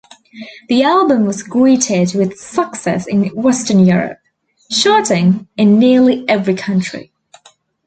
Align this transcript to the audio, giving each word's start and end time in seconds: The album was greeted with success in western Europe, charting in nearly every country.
The 0.67 0.81
album 0.81 1.27
was 1.27 1.43
greeted 1.43 2.15
with 2.15 2.39
success 2.39 3.05
in 3.05 3.25
western 3.35 3.85
Europe, 3.85 4.17
charting 4.71 5.47
in 5.57 5.77
nearly 5.77 6.27
every 6.27 6.55
country. 6.55 7.11